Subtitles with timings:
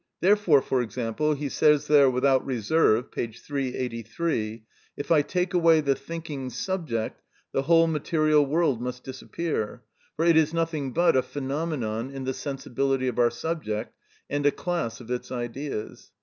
[0.19, 3.27] Therefore, for example, he says there without reserve (p.
[3.31, 4.63] 383):
[4.97, 9.83] "If I take away the thinking subject, the whole material world must disappear,
[10.15, 13.93] for it is nothing but a phenomenon in the sensibility of our subject,
[14.27, 16.09] and a class of its ideas."